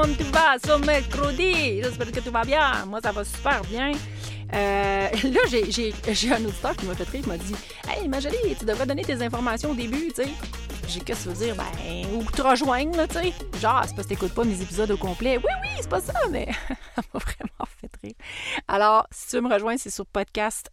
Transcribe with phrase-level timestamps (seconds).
[0.00, 1.82] monde tout va ce mercredi?
[1.82, 2.86] J'espère que tout va bien.
[2.86, 3.92] Moi, ça va super bien.
[4.54, 7.54] Euh, là, j'ai un auditeur qui m'a fait rire, qui m'a dit
[7.86, 10.28] Hey, Magali, tu devrais donner tes informations au début, tu sais.
[10.88, 11.54] J'ai qu'est-ce que dire?
[11.54, 13.32] Ben, ou te rejoindre, là, tu sais.
[13.60, 15.36] Genre, c'est parce que t'écoutes pas mes épisodes au complet.
[15.36, 16.48] Oui, oui, c'est pas ça, mais
[16.96, 18.14] ça m'a vraiment fait rire.
[18.68, 20.70] Alors, si tu veux me rejoindre, c'est sur podcast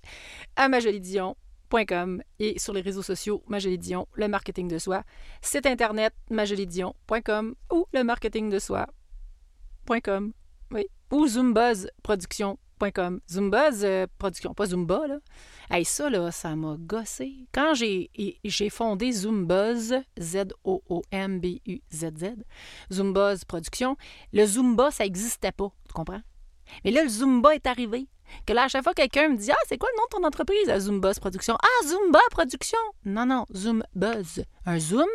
[0.56, 5.04] à majolidion.com et sur les réseaux sociaux Majolidion, le marketing de soi,
[5.42, 8.60] site internet majolidion.com ou le marketing de
[10.72, 12.58] oui, ou Zoombuzz Production
[13.30, 15.18] Zumbaz euh, Production, pas Zumba, là.
[15.70, 17.48] Hey, ça, là, ça m'a gossé.
[17.52, 18.10] Quand j'ai,
[18.70, 21.66] fondé Zumbuzz, Z-O-O-M-B-U-Z-Z,
[22.92, 23.98] Zumbuzz Production,
[24.32, 26.22] le Zumba, ça n'existait pas, tu comprends?
[26.86, 28.08] Mais là, le Zumba est arrivé.
[28.46, 30.24] Que là, à chaque fois, quelqu'un me dit Ah, c'est quoi le nom de ton
[30.28, 30.70] entreprise?
[30.86, 31.58] Zumbuzz Production.
[31.62, 32.78] Ah, Zumba Production!
[33.06, 34.44] Non, non, Zumbuzz.
[34.66, 35.08] Un zoom,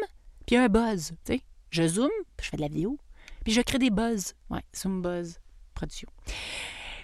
[0.46, 1.12] puis un buzz.
[1.24, 2.98] Tu sais, je zoom, puis je fais de la vidéo,
[3.44, 4.34] puis je crée des buzz.
[4.50, 5.38] Ouais, Zumbuzz
[5.74, 6.08] Production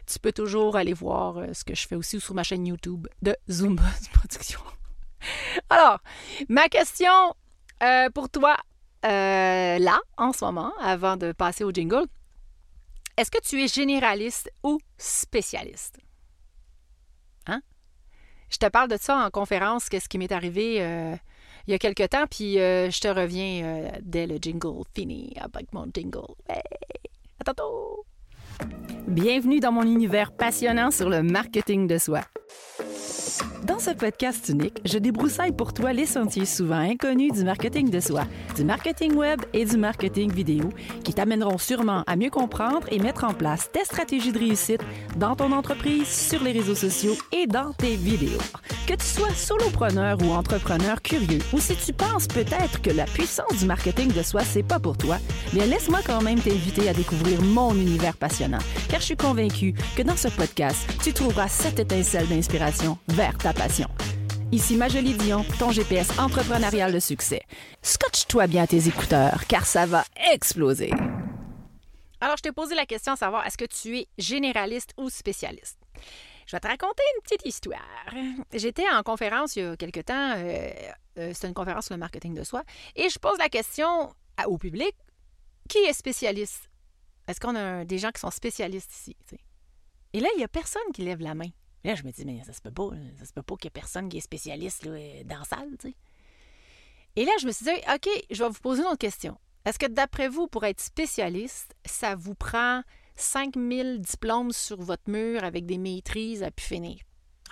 [0.08, 3.06] tu peux toujours aller voir euh, ce que je fais aussi sur ma chaîne YouTube
[3.22, 4.60] de Zumba Production.
[5.68, 6.00] Alors,
[6.48, 7.34] ma question
[7.82, 8.56] euh, pour toi,
[9.04, 12.06] euh, là, en ce moment, avant de passer au jingle,
[13.16, 15.98] est-ce que tu es généraliste ou spécialiste?
[17.46, 17.60] Hein?
[18.50, 20.80] Je te parle de ça en conférence, qu'est-ce qui m'est arrivé
[21.66, 25.86] il y a quelque temps, puis je te reviens dès le jingle fini avec mon
[25.92, 26.34] jingle.
[26.48, 26.62] Hey,
[27.40, 28.04] à tantôt!
[29.06, 32.22] Bienvenue dans mon univers passionnant sur le marketing de soi.
[33.64, 38.00] Dans ce podcast unique, je débroussaille pour toi les sentiers souvent inconnus du marketing de
[38.00, 38.22] soi,
[38.56, 40.70] du marketing web et du marketing vidéo
[41.04, 44.82] qui t'amèneront sûrement à mieux comprendre et mettre en place tes stratégies de réussite
[45.16, 48.38] dans ton entreprise, sur les réseaux sociaux et dans tes vidéos.
[48.86, 53.58] Que tu sois solopreneur ou entrepreneur curieux, ou si tu penses peut-être que la puissance
[53.58, 55.18] du marketing de soi, c'est pas pour toi,
[55.52, 60.02] bien laisse-moi quand même t'inviter à découvrir mon univers passionnant, car je suis convaincue que
[60.02, 63.88] dans ce podcast, tu trouveras cette étincelle d'inspiration vers ta passion.
[64.50, 67.42] Ici Majolie Dion, ton GPS entrepreneurial de succès.
[67.82, 70.90] Scotche-toi bien tes écouteurs, car ça va exploser.
[72.20, 75.78] Alors, je t'ai posé la question à savoir, est-ce que tu es généraliste ou spécialiste?
[76.46, 78.14] Je vais te raconter une petite histoire.
[78.54, 80.70] J'étais en conférence il y a quelque temps, euh,
[81.18, 82.64] euh, c'était une conférence sur le marketing de soi,
[82.96, 84.14] et je pose la question
[84.46, 84.94] au public,
[85.68, 86.70] qui est spécialiste?
[87.26, 89.16] Est-ce qu'on a des gens qui sont spécialistes ici?
[90.14, 91.50] Et là, il n'y a personne qui lève la main.
[91.84, 92.90] Là, je me dis, mais ça se peut pas.
[93.18, 95.76] Ça se peut pas qu'il y ait personne qui est spécialiste dans la salle.
[97.16, 99.38] Et là, je me suis dit, OK, je vais vous poser une autre question.
[99.64, 102.82] Est-ce que d'après vous, pour être spécialiste, ça vous prend
[103.16, 107.00] 5000 diplômes sur votre mur avec des maîtrises à pu finir?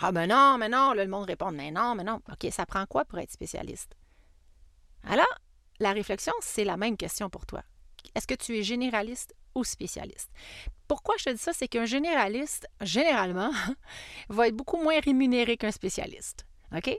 [0.01, 2.21] Ah ben non, mais non, le monde répond, mais non, mais non.
[2.31, 3.97] OK, ça prend quoi pour être spécialiste?
[5.05, 5.27] Alors,
[5.81, 7.63] la réflexion, c'est la même question pour toi.
[8.15, 10.31] Est-ce que tu es généraliste ou spécialiste?
[10.89, 11.53] Pourquoi je te dis ça?
[11.53, 13.51] C'est qu'un généraliste, généralement,
[14.29, 16.47] va être beaucoup moins rémunéré qu'un spécialiste.
[16.75, 16.97] OK?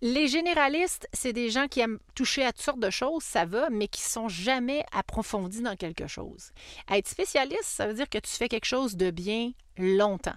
[0.00, 3.68] Les généralistes, c'est des gens qui aiment toucher à toutes sortes de choses, ça va,
[3.68, 6.52] mais qui sont jamais approfondis dans quelque chose.
[6.88, 10.36] Être spécialiste, ça veut dire que tu fais quelque chose de bien longtemps.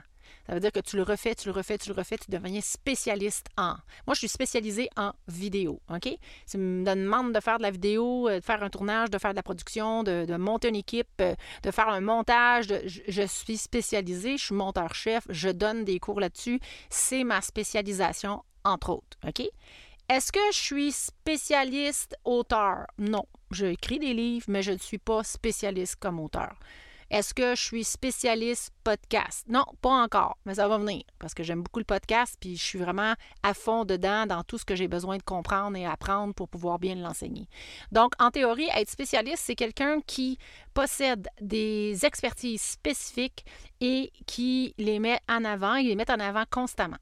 [0.52, 2.60] Ça veut dire que tu le refais, tu le refais, tu le refais, tu deviens
[2.60, 3.76] spécialiste en.
[4.06, 6.10] Moi, je suis spécialisée en vidéo, OK?
[6.46, 9.32] Tu me demandes de faire de la vidéo, euh, de faire un tournage, de faire
[9.32, 13.56] de la production, de, monter une équipe, euh, de faire un montage, je, je suis
[13.56, 16.60] spécialisée, je suis monteur-chef, je donne des cours là-dessus.
[16.90, 19.18] C'est ma spécialisation entre autres.
[19.26, 19.48] OK?
[20.10, 22.88] Est-ce que je suis spécialiste auteur?
[22.98, 23.26] Non.
[23.52, 26.58] J'écris des livres, mais je ne suis pas spécialiste comme auteur.
[27.12, 29.44] Est-ce que je suis spécialiste podcast?
[29.50, 32.64] Non, pas encore, mais ça va venir parce que j'aime beaucoup le podcast puis je
[32.64, 36.34] suis vraiment à fond dedans dans tout ce que j'ai besoin de comprendre et apprendre
[36.34, 37.50] pour pouvoir bien l'enseigner.
[37.92, 40.38] Donc, en théorie, être spécialiste, c'est quelqu'un qui
[40.74, 43.44] possède des expertises spécifiques
[43.82, 47.00] et qui les met en avant, il les met en avant constamment.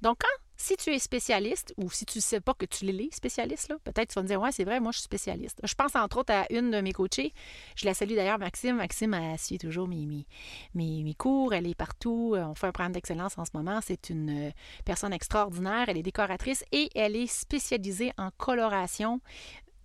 [0.00, 3.08] Donc, quand si tu es spécialiste ou si tu ne sais pas que tu l'es,
[3.12, 5.58] spécialiste, peut-être tu vas me dire Ouais, c'est vrai, moi je suis spécialiste.
[5.64, 7.32] Je pense entre autres à une de mes coachées.
[7.76, 8.76] Je la salue d'ailleurs, Maxime.
[8.76, 10.06] Maxime, elle suit toujours mes,
[10.74, 11.54] mes, mes, cours.
[11.54, 12.34] Elle est partout.
[12.36, 13.80] On fait un programme d'excellence en ce moment.
[13.82, 14.50] C'est une euh,
[14.84, 15.88] personne extraordinaire.
[15.88, 19.20] Elle est décoratrice et elle est spécialisée en coloration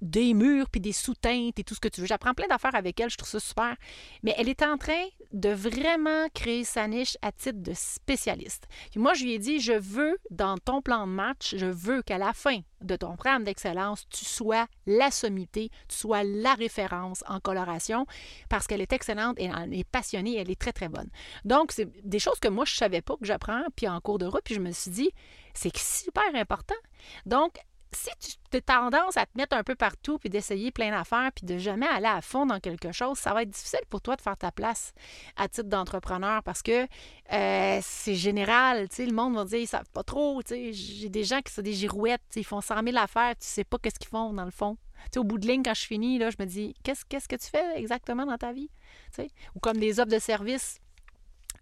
[0.05, 2.07] des murs, puis des sous-teintes et tout ce que tu veux.
[2.07, 3.75] J'apprends plein d'affaires avec elle, je trouve ça super.
[4.23, 8.67] Mais elle est en train de vraiment créer sa niche à titre de spécialiste.
[8.91, 12.03] Puis moi, je lui ai dit, je veux, dans ton plan de match, je veux
[12.03, 17.23] qu'à la fin de ton programme d'excellence, tu sois la sommité, tu sois la référence
[17.27, 18.05] en coloration,
[18.47, 21.09] parce qu'elle est excellente et elle est passionnée, elle est très, très bonne.
[21.45, 24.19] Donc, c'est des choses que moi, je ne savais pas que j'apprends, puis en cours
[24.19, 25.09] de route, puis je me suis dit,
[25.55, 26.75] c'est super important.
[27.25, 27.57] Donc,
[27.95, 28.09] si
[28.51, 31.57] tu as tendance à te mettre un peu partout, puis d'essayer plein d'affaires, puis de
[31.57, 34.37] jamais aller à fond dans quelque chose, ça va être difficile pour toi de faire
[34.37, 34.93] ta place
[35.35, 36.87] à titre d'entrepreneur parce que
[37.33, 38.87] euh, c'est général.
[38.97, 40.41] Le monde va dire, ils savent pas trop.
[40.47, 43.77] J'ai des gens qui sont des girouettes, ils font 100 000 affaires, tu sais pas
[43.77, 44.77] qu'est-ce qu'ils font dans le fond.
[45.15, 47.47] au bout de ligne, quand je finis, là, je me dis, qu'est-ce, qu'est-ce que tu
[47.47, 48.69] fais exactement dans ta vie?
[49.55, 50.79] Ou comme des offres de services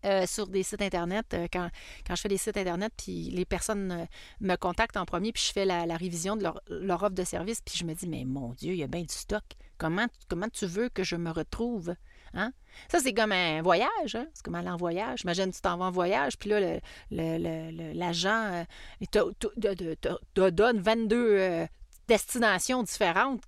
[0.05, 1.69] euh, sur des sites Internet, euh, quand,
[2.09, 4.05] je fais des sites Internet, puis les personnes euh,
[4.41, 7.61] me contactent en premier, puis je fais la, révision de leur, leur, offre de service,
[7.61, 9.43] puis je me dis, mais mon Dieu, il y a bien du stock.
[9.77, 11.95] Comment, comment tu veux que je me retrouve?
[12.33, 12.51] Hein?
[12.91, 14.15] Ça, c'est comme un voyage.
[14.15, 14.27] Hein?
[14.33, 15.21] C'est comme aller en voyage.
[15.23, 16.79] Imagine, tu t'en vas en voyage, puis là,
[17.09, 18.65] l'agent
[19.09, 21.67] te, donne 22
[22.07, 23.41] destinations différentes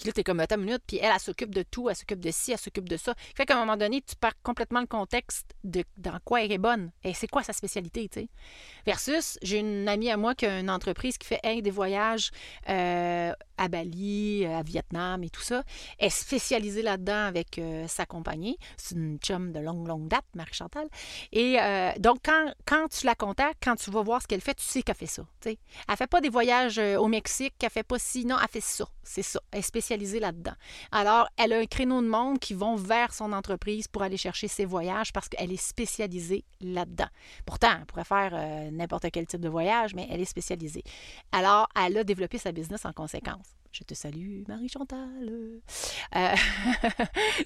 [0.00, 2.20] puis là, t'es comme, attends une minute, puis elle, elle, s'occupe de tout, elle s'occupe
[2.20, 3.14] de ci, elle s'occupe de ça.
[3.36, 6.58] Fait qu'à un moment donné, tu perds complètement le contexte de dans quoi elle est
[6.58, 8.26] bonne et c'est quoi sa spécialité, tu.
[8.86, 12.30] Versus, j'ai une amie à moi qui a une entreprise qui fait des voyages
[12.70, 15.64] euh, à Bali, euh, à Vietnam et tout ça.
[15.98, 18.56] Elle est spécialisée là-dedans avec euh, sa compagnie.
[18.78, 20.88] C'est une chum de longue, longue date, Marie-Chantal.
[21.32, 21.58] Et
[21.98, 24.82] donc, quand, quand tu la contactes, quand tu vas voir ce qu'elle fait, tu sais
[24.82, 25.24] qu'elle fait ça.
[25.42, 25.58] sais.
[25.88, 28.86] Elle fait pas des voyages au Mexique, elle fait pas ci, non, elle fait ça.
[29.02, 29.40] C'est ça.
[29.50, 29.89] Elle est spécialisée
[30.92, 34.48] Alors, elle a un créneau de monde qui vont vers son entreprise pour aller chercher
[34.48, 37.08] ses voyages parce qu'elle est spécialisée là-dedans.
[37.46, 40.82] Pourtant, elle pourrait faire n'importe quel type de voyage, mais elle est spécialisée.
[41.32, 43.46] Alors, elle a développé sa business en conséquence.
[43.72, 45.28] Je te salue, Marie-Chantal.
[45.28, 45.60] Euh,
[46.16, 46.34] ça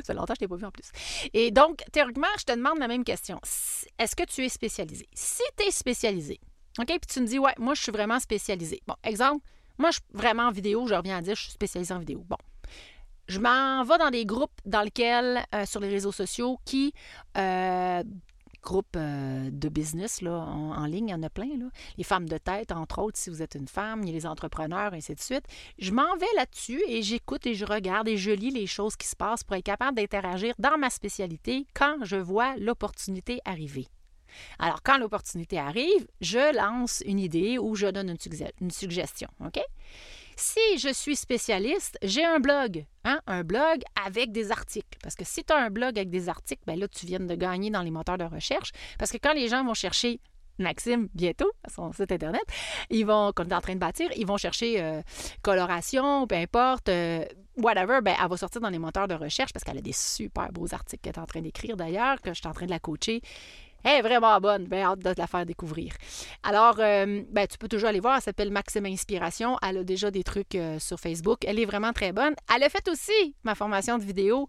[0.04, 0.90] fait longtemps que je t'ai pas vu en plus.
[1.34, 3.38] Et donc, théoriquement, je te demande la même question.
[3.98, 5.06] Est-ce que tu es spécialisé?
[5.12, 6.40] Si tu es spécialisé,
[6.78, 8.82] OK, puis tu me dis, ouais, moi, je suis vraiment spécialisé.
[8.86, 9.44] Bon, exemple,
[9.78, 12.24] moi, je suis vraiment en vidéo, je reviens à dire, je suis spécialisé en vidéo.
[12.28, 12.36] Bon.
[13.26, 16.92] Je m'en vais dans des groupes dans lesquels, euh, sur les réseaux sociaux, qui
[17.38, 18.02] euh,
[18.62, 21.56] groupes euh, de business là, en, ligne, il y en a plein.
[21.58, 21.66] Là.
[21.96, 24.26] Les femmes de tête, entre autres, si vous êtes une femme, il y a les
[24.26, 25.44] entrepreneurs, et ainsi de suite.
[25.78, 29.06] Je m'en vais là-dessus et j'écoute et je regarde et je lis les choses qui
[29.06, 33.86] se passent pour être capable d'interagir dans ma spécialité quand je vois l'opportunité arriver.
[34.58, 38.16] Alors, quand l'opportunité arrive, je lance une idée ou je donne
[38.60, 39.28] une, suggestion.
[39.44, 39.60] OK?
[40.36, 44.98] Si je suis spécialiste, j'ai un blog, hein, un blog avec des articles.
[45.02, 47.34] Parce que si tu as un blog avec des articles, ben là, tu viens de
[47.34, 48.72] gagner dans les moteurs de recherche.
[48.98, 50.20] Parce que quand les gens vont chercher
[50.58, 52.42] Maxime bientôt à son site internet.
[52.90, 55.02] Ils vont, quand on est en train de bâtir, ils vont chercher euh,
[55.42, 57.24] coloration, peu importe, euh,
[57.56, 58.00] whatever.
[58.02, 60.72] Ben, elle va sortir dans les moteurs de recherche parce qu'elle a des super beaux
[60.72, 63.20] articles qu'elle est en train d'écrire d'ailleurs, que je suis en train de la coacher.
[63.84, 64.64] Elle est vraiment bonne.
[64.64, 65.92] Bien hâte de te la faire découvrir.
[66.42, 68.16] Alors, euh, ben, tu peux toujours aller voir.
[68.16, 69.58] Elle s'appelle Maxime Inspiration.
[69.62, 71.44] Elle a déjà des trucs euh, sur Facebook.
[71.46, 72.34] Elle est vraiment très bonne.
[72.54, 74.48] Elle a fait aussi ma formation de vidéo.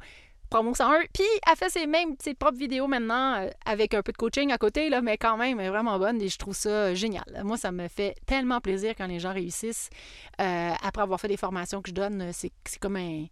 [0.49, 1.01] Promo 101.
[1.11, 4.89] Puis, elle fait ses propres vidéos maintenant euh, avec un peu de coaching à côté,
[5.01, 7.25] mais quand même, elle est vraiment bonne et je trouve ça génial.
[7.43, 9.89] Moi, ça me fait tellement plaisir quand les gens réussissent.
[10.37, 13.25] après avoir fait des formations que je donne, c'est comme un,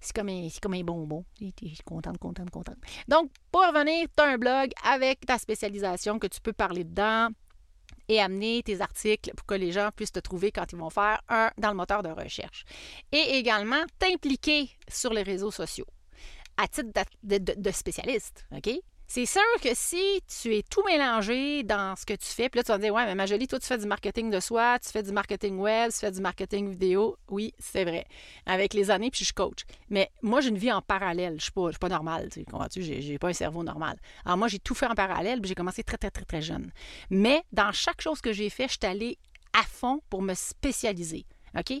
[0.00, 1.24] c'est comme, un, comme un bonbon.
[1.84, 2.76] Contente, contente, contente.
[3.08, 7.28] Donc, pour revenir, tu as un blog avec ta spécialisation que tu peux parler dedans
[8.08, 11.20] et amener tes articles pour que les gens puissent te trouver quand ils vont faire
[11.28, 12.64] un dans le moteur de recherche.
[13.12, 15.86] Et également, t'impliquer sur les réseaux sociaux
[16.56, 16.90] à titre
[17.22, 18.46] de, de spécialiste.
[18.54, 18.70] OK?
[19.08, 22.64] C'est sûr que si tu es tout mélangé dans ce que tu fais, puis là,
[22.64, 24.78] tu vas te dire, ouais, mais ma jolie, toi, tu fais du marketing de soi,
[24.80, 27.16] tu fais du marketing web, tu fais du marketing vidéo.
[27.28, 28.06] Oui, c'est vrai.
[28.46, 29.64] Avec les années, puis je coach.
[29.90, 31.32] Mais moi, j'ai une vie en parallèle.
[31.40, 32.82] Je ne suis, pas, normale, tu comprends-tu?
[32.82, 33.96] J'ai pas un cerveau normal.
[34.24, 36.72] Alors, moi, j'ai tout fait en parallèle, puis j'ai commencé très, très, très, très jeune.
[37.10, 39.18] Mais dans chaque chose que j'ai fait, je suis allée
[39.52, 41.26] à fond pour me spécialiser.
[41.56, 41.80] OK?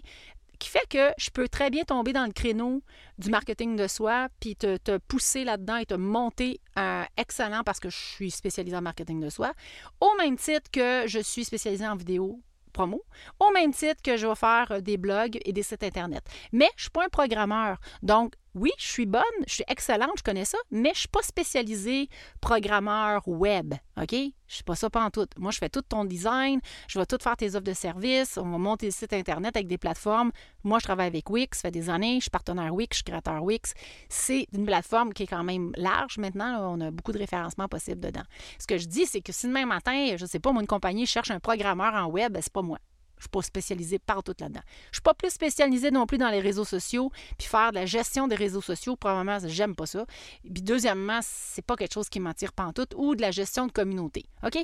[0.58, 2.82] Qui fait que je peux très bien tomber dans le créneau
[3.18, 7.80] du marketing de soi, puis te, te pousser là-dedans et te monter un excellent parce
[7.80, 9.52] que je suis spécialisée en marketing de soi,
[10.00, 12.40] au même titre que je suis spécialisée en vidéo
[12.76, 13.02] promo,
[13.40, 16.22] au même titre que je vais faire des blogs et des sites Internet.
[16.52, 17.78] Mais je ne suis pas un programmeur.
[18.02, 21.08] Donc, oui, je suis bonne, je suis excellente, je connais ça, mais je ne suis
[21.08, 22.08] pas spécialisée
[22.40, 24.12] programmeur web, OK?
[24.12, 25.26] Je ne suis pas ça en tout.
[25.38, 28.48] Moi, je fais tout ton design, je vais tout faire tes offres de services, on
[28.48, 30.32] va monter le site Internet avec des plateformes.
[30.64, 33.04] Moi, je travaille avec Wix, ça fait des années, je suis partenaire Wix, je suis
[33.04, 33.74] créateur Wix.
[34.08, 38.00] C'est une plateforme qui est quand même large maintenant, on a beaucoup de référencements possibles
[38.00, 38.24] dedans.
[38.58, 40.66] Ce que je dis, c'est que si demain matin, je ne sais pas, moi, une
[40.66, 42.78] compagnie cherche un programmeur en web, c'est pas moi.
[43.16, 44.60] Je ne suis pas spécialisée partout là-dedans.
[44.66, 47.76] Je ne suis pas plus spécialisée non plus dans les réseaux sociaux, puis faire de
[47.76, 50.04] la gestion des réseaux sociaux, probablement, j'aime pas ça.
[50.42, 54.26] Puis deuxièmement, c'est pas quelque chose qui m'attire pantoute, ou de la gestion de communauté.
[54.44, 54.58] OK?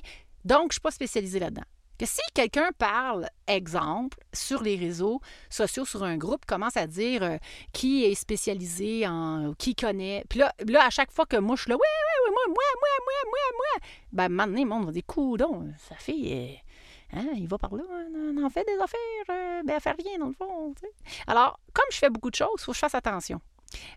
[0.44, 1.64] Donc, je ne suis pas spécialisée là-dedans.
[1.98, 7.22] Que si quelqu'un parle, exemple, sur les réseaux sociaux, sur un groupe, commence à dire
[7.22, 7.36] euh,
[7.72, 9.54] qui est spécialisé en.
[9.56, 10.24] qui connaît.
[10.28, 12.42] Puis là, là, à chaque fois que moi, je suis là, oui, oui, oui, moi,
[12.48, 16.60] moi, moi, moi, moi, moi, ben, maintenant, le monde va dire, coudon, ça fait.
[17.14, 17.82] Hein, il va par là,
[18.14, 18.98] on en fait des affaires,
[19.30, 20.74] euh, ben, elle fait rien dans le fond.
[21.26, 23.40] Alors, comme je fais beaucoup de choses, il faut que je fasse attention.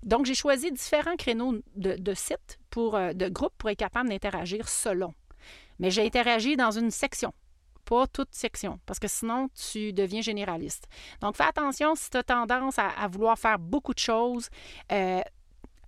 [0.04, 4.68] Donc, j'ai choisi différents créneaux de, sites, pour, euh, de groupes pour être capable d'interagir
[4.68, 5.14] selon.
[5.80, 7.34] Mais j'ai interagi dans une section,
[7.86, 10.88] pas toute section, parce que sinon, tu deviens généraliste.
[11.22, 14.50] Donc, fais attention si tu as tendance à, vouloir faire beaucoup de choses.
[14.92, 15.22] Euh,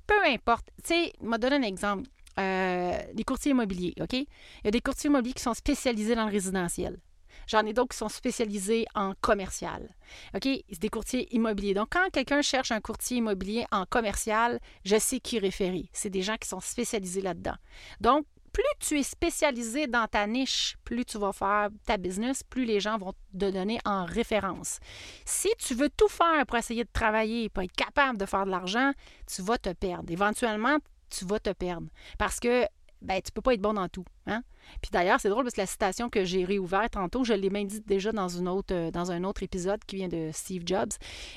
[0.05, 0.69] peu importe.
[0.83, 2.07] Tu sais, m'a donné un exemple.
[2.39, 4.13] Euh, les courtiers immobiliers, OK?
[4.13, 4.27] Il
[4.63, 6.99] y a des courtiers immobiliers qui sont spécialisés dans le résidentiel.
[7.47, 9.95] J'en ai d'autres qui sont spécialisés en commercial.
[10.35, 10.43] OK?
[10.43, 11.73] C'est des courtiers immobiliers.
[11.73, 15.89] Donc, quand quelqu'un cherche un courtier immobilier en commercial, je sais qui référer.
[15.93, 17.55] C'est des gens qui sont spécialisés là-dedans.
[18.01, 22.65] Donc, plus tu es spécialisé dans ta niche, plus tu vas faire ta business, plus
[22.65, 24.79] les gens vont te donner en référence.
[25.25, 28.51] Si tu veux tout faire pour essayer de travailler, pour être capable de faire de
[28.51, 28.93] l'argent,
[29.27, 30.11] tu vas te perdre.
[30.11, 30.77] Éventuellement,
[31.09, 31.87] tu vas te perdre.
[32.17, 32.65] Parce que
[33.01, 34.05] ben, tu peux pas être bon dans tout.
[34.25, 34.43] Hein?
[34.81, 37.67] Puis d'ailleurs, c'est drôle parce que la citation que j'ai réouverte tantôt, je l'ai même
[37.67, 40.91] dit déjà dans, une autre, euh, dans un autre épisode qui vient de Steve Jobs.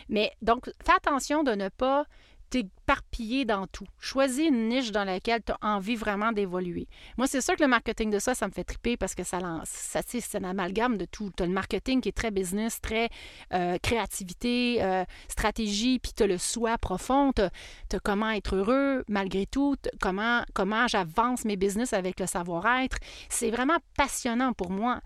[0.08, 2.04] Mais donc, fais attention de ne pas
[2.50, 3.86] t'éparpiller dans tout.
[4.00, 6.88] Choisis une niche dans laquelle tu as envie vraiment d'évoluer.
[7.16, 9.38] Moi, c'est sûr que le marketing de ça, ça me fait triper parce que ça
[9.38, 9.68] lance.
[9.68, 11.30] Ça, c'est un amalgame de tout.
[11.36, 13.08] Tu as le marketing qui est très business, très
[13.52, 17.32] euh, créativité, euh, stratégie, puis tu as le soi profond.
[17.32, 22.98] Tu as, comment être heureux malgré tout, comment, comment j'avance mes business avec le savoir-être.
[23.28, 25.00] C'est vraiment passionnant pour moi.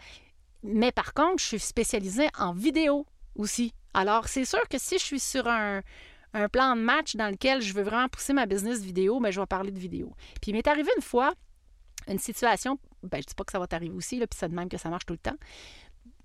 [0.63, 3.75] Mais par contre, je suis spécialisée en vidéo aussi.
[3.93, 5.83] Alors, c'est sûr que si je suis sur un,
[6.35, 9.33] un plan de match dans lequel je veux vraiment pousser ma business vidéo, mais ben,
[9.33, 10.13] je vais parler de vidéo.
[10.43, 11.33] Puis il m'est arrivé une fois
[12.09, 14.55] une situation, ben, je dis pas que ça va t'arriver aussi, là, puis c'est de
[14.55, 15.37] même que ça marche tout le temps.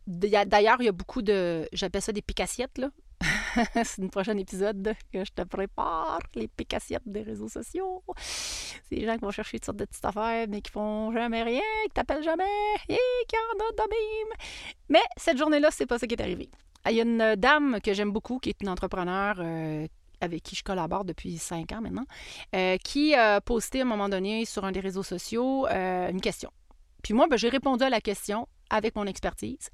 [0.08, 1.70] D'ailleurs, il y a beaucoup de.
[1.72, 2.90] J'appelle ça des picassiettes, là.
[3.84, 8.04] c'est un prochain épisode que je te prépare, les picassiettes des réseaux sociaux.
[8.18, 11.44] C'est des gens qui vont chercher toutes sortes de petites affaires, mais qui font jamais
[11.44, 12.44] rien, qui t'appellent jamais,
[12.88, 12.98] et
[13.28, 13.96] qui en ont de.
[14.88, 16.50] Mais cette journée-là, c'est pas ça qui est arrivé.
[16.90, 19.86] Il y a une dame que j'aime beaucoup, qui est une entrepreneur euh,
[20.22, 22.06] avec qui je collabore depuis cinq ans maintenant,
[22.56, 26.22] euh, qui a posté à un moment donné sur un des réseaux sociaux euh, une
[26.22, 26.52] question.
[27.04, 29.70] Puis moi, ben, j'ai répondu à la question avec mon expertise.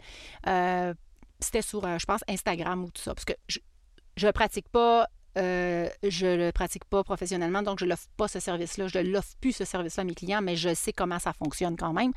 [0.47, 0.93] Euh,
[1.39, 6.25] c'était sur, je pense, Instagram ou tout ça, parce que je ne pratique pas je
[6.25, 8.87] ne le pratique pas professionnellement, donc je ne l'offre pas ce service-là.
[8.87, 11.75] Je ne l'offre plus ce service-là à mes clients, mais je sais comment ça fonctionne
[11.75, 12.13] quand même.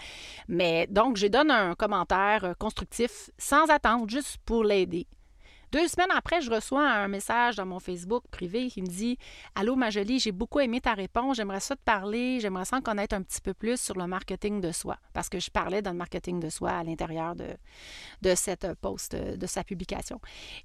[0.47, 5.08] Mais donc, je donne un commentaire constructif sans attendre, juste pour l'aider.
[5.72, 9.18] Deux semaines après, je reçois un message dans mon Facebook privé qui me dit
[9.54, 11.37] Allô, ma jolie, j'ai beaucoup aimé ta réponse.
[11.37, 12.40] J'aimerais ça te parler.
[12.40, 14.96] J'aimerais ça en connaître un petit peu plus sur le marketing de soi.
[15.12, 17.48] Parce que je parlais dans le marketing de soi à l'intérieur de,
[18.22, 20.20] de cette post, de sa publication.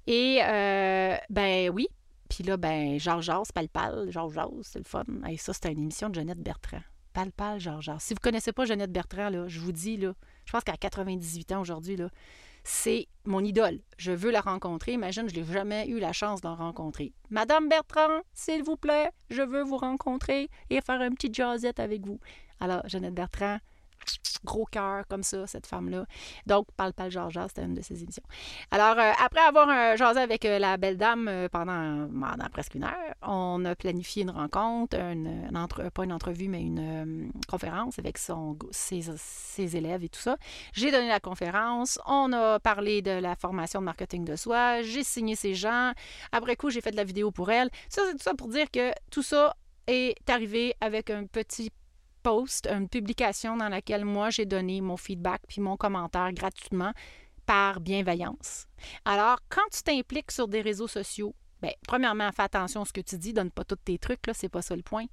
[0.06, 1.88] Et, euh, ben oui.
[2.30, 5.04] Puis là, ben, Georges Palpal, Georges c'est le fun.
[5.28, 6.80] Et ça, c'était une émission de Jeannette Bertrand.
[7.12, 8.00] Palpal, Georges Georges.
[8.00, 10.14] Si vous ne connaissez pas Jeannette Bertrand, là, je vous dis, là,
[10.46, 12.08] je pense qu'à 98 ans aujourd'hui, là,
[12.64, 13.80] c'est mon idole.
[13.98, 14.92] Je veux la rencontrer.
[14.92, 17.12] Imagine, je n'ai jamais eu la chance d'en rencontrer.
[17.30, 22.04] Madame Bertrand, s'il vous plaît, je veux vous rencontrer et faire un petit jazzette avec
[22.04, 22.18] vous.
[22.60, 23.58] Alors, Jeannette Bertrand,
[24.44, 26.06] gros cœur comme ça, cette femme-là.
[26.46, 28.22] Donc, Parle Parle Georgia, c'était une de ses émissions.
[28.70, 32.08] Alors, euh, après avoir euh, jasé avec euh, la belle dame pendant,
[32.52, 35.50] presque une heure, on a planifié une rencontre, une,
[35.92, 40.36] pas une entrevue, mais une conférence avec son, ses, ses, élèves et tout ça.
[40.72, 45.02] J'ai donné la conférence, on a parlé de la formation de marketing de soi, j'ai
[45.02, 45.92] signé ses gens.
[46.32, 47.70] Après coup, j'ai fait de la vidéo pour elle.
[47.88, 49.56] Ça, c'est tout ça pour dire que tout ça
[49.86, 51.70] est arrivé avec un petit
[52.24, 56.92] post, une publication dans laquelle moi j'ai donné mon feedback puis mon commentaire gratuitement
[57.46, 58.66] par bienveillance.
[59.04, 63.00] Alors, quand tu t'impliques sur des réseaux sociaux, Bien, premièrement, fais attention à ce que
[63.00, 65.06] tu dis, donne pas tous tes trucs, là, c'est pas ça le point.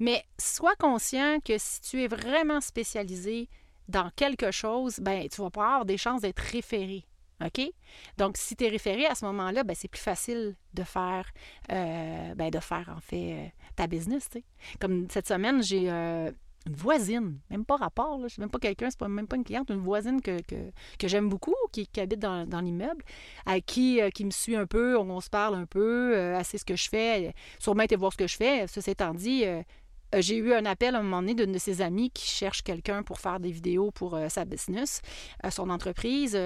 [0.00, 3.48] Mais sois conscient que si tu es vraiment spécialisé
[3.88, 7.06] dans quelque chose, ben, tu vas pas avoir des chances d'être référé.
[7.42, 7.60] OK?
[8.18, 11.26] Donc, si tu es référé à ce moment-là, ben, c'est plus facile de faire,
[11.72, 14.28] euh, ben, de faire en fait euh, ta business.
[14.80, 16.30] Comme cette semaine, j'ai euh,
[16.66, 19.68] une voisine, même pas rapport, là, c'est même pas quelqu'un, c'est même pas une cliente,
[19.70, 20.38] une voisine que,
[21.02, 23.04] j'aime beaucoup, qui, habite dans, l'immeuble,
[23.44, 26.58] à qui, euh, qui me suit un peu, on, se parle un peu, euh, sait
[26.58, 28.66] ce que je fais, sûrement été voir ce que je fais.
[28.66, 29.62] Ceci étant dit, euh,
[30.18, 33.02] j'ai eu un appel à un moment donné d'une de ses amies qui cherche quelqu'un
[33.02, 35.02] pour faire des vidéos pour sa business,
[35.50, 36.38] son entreprise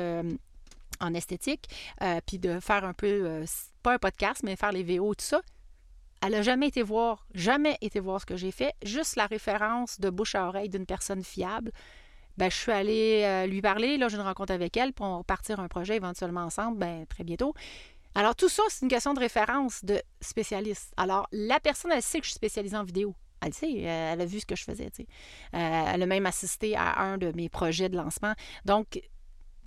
[1.00, 1.68] en esthétique,
[2.26, 3.44] puis de faire un peu,
[3.82, 5.42] pas un podcast, mais faire les VO, tout ça.
[6.20, 10.00] Elle n'a jamais été voir, jamais été voir ce que j'ai fait, juste la référence
[10.00, 11.72] de bouche à oreille d'une personne fiable.
[12.36, 15.60] Ben, je suis allée euh, lui parler, là, j'ai une rencontre avec elle, pour partir
[15.60, 17.54] un projet éventuellement ensemble, ben, très bientôt.
[18.14, 20.92] Alors, tout ça, c'est une question de référence de spécialiste.
[20.96, 23.14] Alors, la personne, elle sait que je suis spécialisée en vidéo.
[23.40, 24.90] Elle sait, euh, elle a vu ce que je faisais.
[24.98, 25.02] Euh,
[25.52, 28.34] elle a même assisté à un de mes projets de lancement.
[28.64, 29.00] Donc,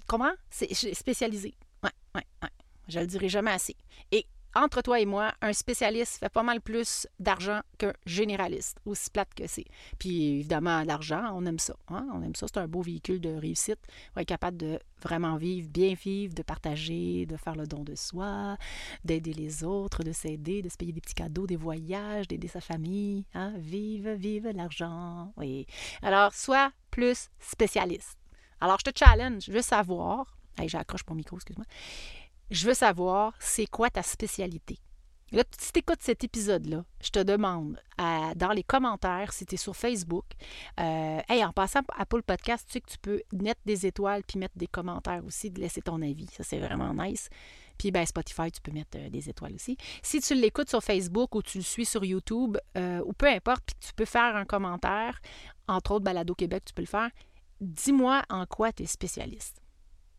[0.07, 0.33] comprends?
[0.49, 1.53] C'est spécialisé.
[1.83, 2.49] Ouais, ouais, ouais.
[2.89, 3.75] Je le dirai jamais assez.
[4.11, 9.09] Et entre toi et moi, un spécialiste fait pas mal plus d'argent qu'un généraliste, aussi
[9.09, 9.65] plate que c'est.
[9.97, 11.75] Puis évidemment, l'argent, on aime ça.
[11.87, 12.07] Hein?
[12.13, 13.79] On aime ça, c'est un beau véhicule de réussite.
[14.15, 17.95] On être capable de vraiment vivre, bien vivre, de partager, de faire le don de
[17.95, 18.57] soi,
[19.05, 22.61] d'aider les autres, de s'aider, de se payer des petits cadeaux, des voyages, d'aider sa
[22.61, 23.25] famille.
[23.33, 23.53] Hein?
[23.57, 25.33] Vive, vive l'argent.
[25.37, 25.65] Oui.
[26.01, 28.17] Alors, sois plus spécialiste.
[28.59, 30.37] Alors, je te challenge, je veux savoir.
[30.57, 31.65] Hey, j'accroche mon micro, excuse-moi
[32.51, 34.77] je veux savoir c'est quoi ta spécialité?
[35.31, 39.57] Là, si tu écoutes cet épisode-là, je te demande dans les commentaires, si tu es
[39.57, 40.25] sur Facebook,
[40.77, 44.37] euh, en passant à Paul Podcast, tu sais que tu peux mettre des étoiles puis
[44.37, 46.27] mettre des commentaires aussi, de laisser ton avis.
[46.27, 47.29] Ça, c'est vraiment nice.
[47.77, 49.77] Puis ben, Spotify, tu peux mettre euh, des étoiles aussi.
[50.03, 53.63] Si tu l'écoutes sur Facebook ou tu le suis sur YouTube, euh, ou peu importe,
[53.65, 55.21] puis tu peux faire un commentaire,
[55.67, 57.09] entre autres Balado Québec, tu peux le faire,
[57.61, 59.61] dis-moi en quoi tu es spécialiste.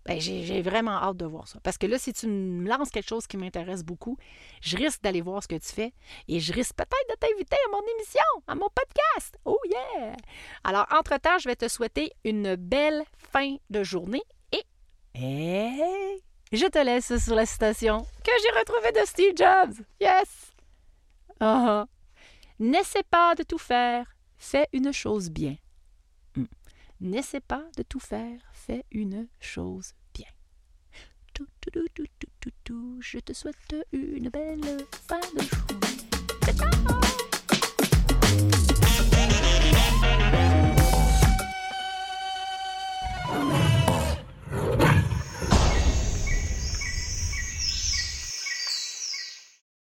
[0.05, 1.61] Ben, j'ai vraiment hâte de voir ça.
[1.63, 4.17] Parce que là, si tu me lances quelque chose qui m'intéresse beaucoup,
[4.61, 5.93] je risque d'aller voir ce que tu fais
[6.29, 9.39] et je risque peut-être de t'inviter à mon émission, à mon podcast.
[9.45, 10.17] Oh yeah!
[10.65, 14.65] Alors, entre-temps, je vais te souhaiter une belle fin de journée et
[16.53, 19.85] je te laisse sur la citation que j'ai retrouvée de Steve Jobs.
[20.01, 20.53] Yes!
[21.41, 21.85] Uh
[22.59, 24.07] N'essaie pas de tout faire,
[24.37, 25.57] fais une chose bien.
[27.03, 30.29] N'essaie pas de tout faire, fais une chose bien.
[31.35, 35.99] Tout, tout, tout, tout, tout, tout, je te souhaite une belle fin de journée.
[36.47, 37.02] Ciao